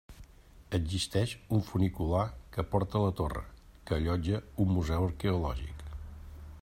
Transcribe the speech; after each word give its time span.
Existeix 0.77 1.33
un 1.57 1.61
funicular 1.67 2.23
que 2.55 2.65
porta 2.71 2.97
a 3.01 3.03
la 3.03 3.13
torre, 3.21 3.45
que 3.91 3.97
allotja 3.99 4.41
un 4.67 4.75
museu 4.79 5.07
arqueològic. 5.11 5.85